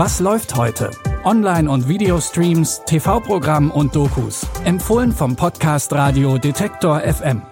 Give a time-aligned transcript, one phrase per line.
[0.00, 0.92] Was läuft heute?
[1.24, 4.46] Online- und Videostreams, TV-Programm und Dokus.
[4.64, 7.42] Empfohlen vom Podcast Radio Detektor FM.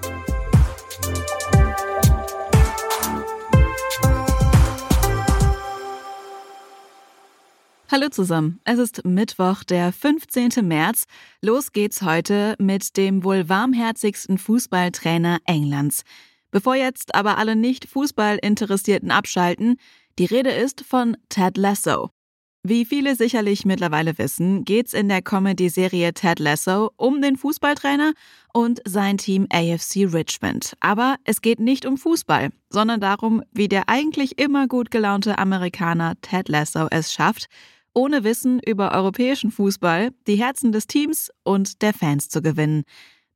[7.90, 8.60] Hallo zusammen.
[8.62, 10.50] Es ist Mittwoch, der 15.
[10.62, 11.06] März.
[11.42, 16.02] Los geht's heute mit dem wohl warmherzigsten Fußballtrainer Englands.
[16.52, 19.78] Bevor jetzt aber alle nicht Fußballinteressierten abschalten,
[20.20, 22.12] die Rede ist von Ted Lasso.
[22.68, 28.12] Wie viele sicherlich mittlerweile wissen, geht's in der Comedy-Serie Ted Lasso um den Fußballtrainer
[28.52, 30.72] und sein Team AFC Richmond.
[30.80, 36.14] Aber es geht nicht um Fußball, sondern darum, wie der eigentlich immer gut gelaunte Amerikaner
[36.22, 37.46] Ted Lasso es schafft,
[37.94, 42.82] ohne Wissen über europäischen Fußball die Herzen des Teams und der Fans zu gewinnen.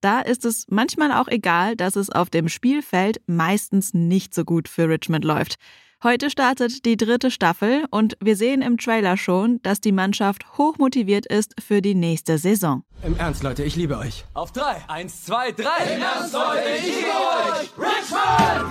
[0.00, 4.66] Da ist es manchmal auch egal, dass es auf dem Spielfeld meistens nicht so gut
[4.66, 5.54] für Richmond läuft.
[6.02, 11.26] Heute startet die dritte Staffel und wir sehen im Trailer schon, dass die Mannschaft hochmotiviert
[11.26, 12.84] ist für die nächste Saison.
[13.02, 14.24] Im Ernst, Leute, ich liebe euch.
[14.32, 14.82] Auf drei.
[14.88, 15.94] Eins, zwei, drei.
[15.94, 17.68] Im Ernst, Leute, ich liebe euch.
[17.76, 18.70] Richmond!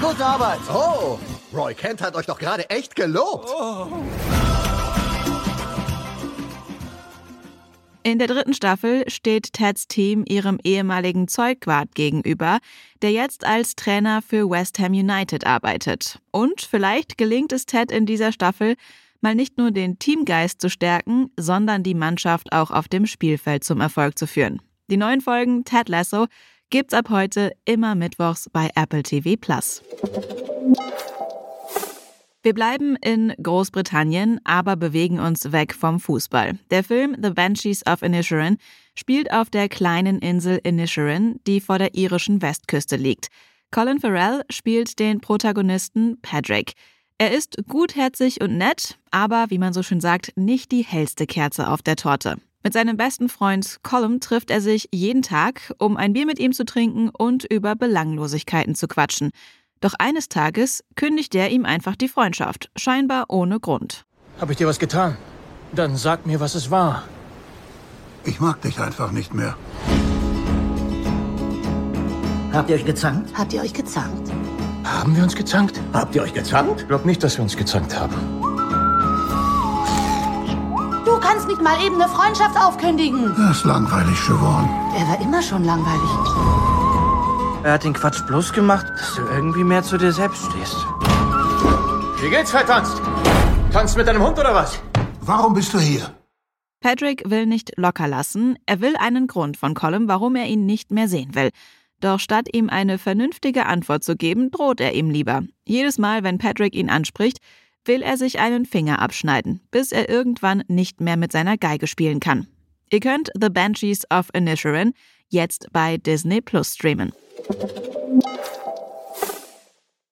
[0.00, 0.58] Gute Arbeit.
[0.74, 1.16] Oh,
[1.56, 3.50] Roy Kent hat euch doch gerade echt gelobt.
[3.56, 3.86] Oh.
[8.02, 12.58] In der dritten Staffel steht Teds Team ihrem ehemaligen Zeugwart gegenüber,
[13.02, 16.18] der jetzt als Trainer für West Ham United arbeitet.
[16.30, 18.76] Und vielleicht gelingt es Ted in dieser Staffel,
[19.20, 23.82] mal nicht nur den Teamgeist zu stärken, sondern die Mannschaft auch auf dem Spielfeld zum
[23.82, 24.62] Erfolg zu führen.
[24.88, 26.26] Die neuen Folgen Ted Lasso
[26.70, 29.82] gibt's ab heute immer mittwochs bei Apple TV Plus.
[32.42, 36.58] Wir bleiben in Großbritannien, aber bewegen uns weg vom Fußball.
[36.70, 38.56] Der Film The Banshees of Inisherin
[38.94, 43.28] spielt auf der kleinen Insel Inisherin, die vor der irischen Westküste liegt.
[43.70, 46.72] Colin Farrell spielt den Protagonisten Patrick.
[47.18, 51.68] Er ist gutherzig und nett, aber wie man so schön sagt, nicht die hellste Kerze
[51.68, 52.36] auf der Torte.
[52.62, 56.52] Mit seinem besten Freund Colin trifft er sich jeden Tag, um ein Bier mit ihm
[56.52, 59.30] zu trinken und über Belanglosigkeiten zu quatschen.
[59.80, 64.04] Doch eines Tages kündigt er ihm einfach die Freundschaft, scheinbar ohne Grund.
[64.38, 65.16] Hab ich dir was getan?
[65.72, 67.04] Dann sag mir, was es war.
[68.24, 69.56] Ich mag dich einfach nicht mehr.
[72.52, 73.30] Habt ihr euch gezankt?
[73.38, 74.30] Habt ihr euch gezankt?
[74.84, 75.80] Haben wir uns gezankt?
[75.94, 76.82] Habt ihr euch gezankt?
[76.82, 78.14] Ich glaub nicht, dass wir uns gezankt haben.
[81.06, 83.34] Du kannst nicht mal eben eine Freundschaft aufkündigen.
[83.36, 84.68] Das ist langweilig, Siobhan.
[84.98, 86.79] Er war immer schon langweilig.
[87.62, 90.76] Er hat den Quatsch bloß gemacht, dass du irgendwie mehr zu dir selbst stehst.
[92.22, 93.02] Wie geht's, vertanzt?
[93.70, 94.80] Tanzt mit deinem Hund oder was?
[95.20, 96.14] Warum bist du hier?
[96.80, 98.56] Patrick will nicht locker lassen.
[98.64, 101.50] Er will einen Grund von Colin, warum er ihn nicht mehr sehen will.
[102.00, 105.42] Doch statt ihm eine vernünftige Antwort zu geben, droht er ihm lieber.
[105.66, 107.40] Jedes Mal, wenn Patrick ihn anspricht,
[107.84, 112.20] will er sich einen Finger abschneiden, bis er irgendwann nicht mehr mit seiner Geige spielen
[112.20, 112.46] kann.
[112.90, 114.94] Ihr könnt The Banshees of Inisherin
[115.28, 117.12] jetzt bei Disney Plus streamen.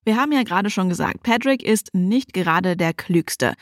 [0.04, 3.54] Wir haben ja gerade schon gesagt, Patrick ist nicht gerade der Klügste.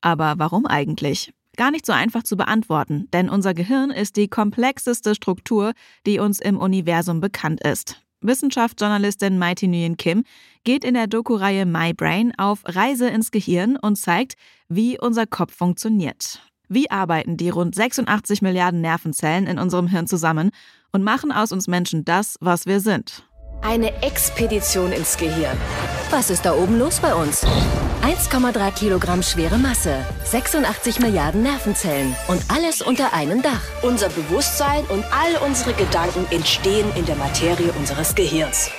[0.00, 1.32] Aber warum eigentlich?
[1.56, 5.72] Gar nicht so einfach zu beantworten, denn unser Gehirn ist die komplexeste Struktur,
[6.06, 8.00] die uns im Universum bekannt ist.
[8.22, 10.24] Wissenschaftsjournalistin Mighty Nguyen Kim
[10.64, 14.34] geht in der Doku-Reihe My Brain auf Reise ins Gehirn und zeigt,
[14.68, 16.42] wie unser Kopf funktioniert.
[16.72, 20.52] Wie arbeiten die rund 86 Milliarden Nervenzellen in unserem Hirn zusammen
[20.92, 23.24] und machen aus uns Menschen das, was wir sind?
[23.60, 25.58] Eine Expedition ins Gehirn.
[26.10, 27.44] Was ist da oben los bei uns?
[28.02, 33.62] 1,3 Kilogramm schwere Masse, 86 Milliarden Nervenzellen und alles unter einem Dach.
[33.82, 38.70] Unser Bewusstsein und all unsere Gedanken entstehen in der Materie unseres Gehirns.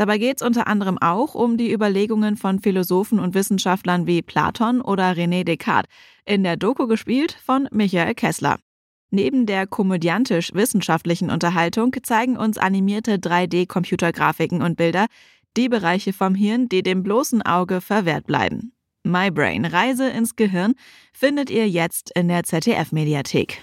[0.00, 4.80] Dabei geht es unter anderem auch um die Überlegungen von Philosophen und Wissenschaftlern wie Platon
[4.80, 5.92] oder René Descartes,
[6.24, 8.58] in der Doku gespielt von Michael Kessler.
[9.10, 15.04] Neben der komödiantisch-wissenschaftlichen Unterhaltung zeigen uns animierte 3D-Computergrafiken und Bilder
[15.58, 18.72] die Bereiche vom Hirn, die dem bloßen Auge verwehrt bleiben.
[19.04, 20.76] My Brain Reise ins Gehirn
[21.12, 23.62] findet ihr jetzt in der ZDF-Mediathek.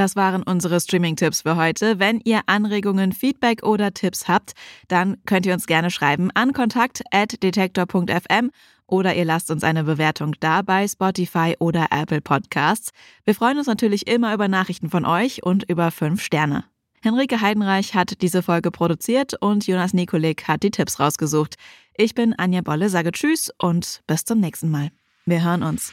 [0.00, 1.98] Das waren unsere Streaming-Tipps für heute.
[1.98, 4.52] Wenn ihr Anregungen, Feedback oder Tipps habt,
[4.88, 8.50] dann könnt ihr uns gerne schreiben an kontakt.detektor.fm
[8.86, 12.92] oder ihr lasst uns eine Bewertung da bei Spotify oder Apple Podcasts.
[13.26, 16.64] Wir freuen uns natürlich immer über Nachrichten von euch und über fünf Sterne.
[17.02, 21.56] Henrike Heidenreich hat diese Folge produziert und Jonas Nikolik hat die Tipps rausgesucht.
[21.94, 24.92] Ich bin Anja Bolle, sage Tschüss und bis zum nächsten Mal.
[25.26, 25.92] Wir hören uns.